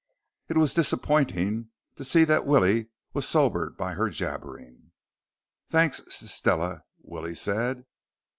It 0.49 0.57
was 0.57 0.73
disappointing 0.73 1.69
to 1.95 2.03
see 2.03 2.23
that 2.23 2.47
Willie 2.47 2.87
was 3.13 3.27
sobered 3.27 3.77
by 3.77 3.93
her 3.93 4.09
jabbering. 4.09 4.89
"Thanks, 5.69 5.99
S 6.07 6.31
Stella," 6.33 6.85
Willie 7.03 7.35
said. 7.35 7.85